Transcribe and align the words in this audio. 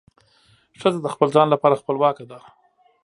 ښځه 0.79 0.99
د 1.01 1.07
خپل 1.13 1.27
ځان 1.35 1.47
لپاره 1.53 1.79
خپلواکه 1.81 2.23
ده. 2.31 2.39